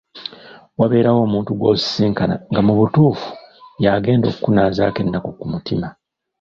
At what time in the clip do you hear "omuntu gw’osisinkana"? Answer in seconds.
1.27-2.35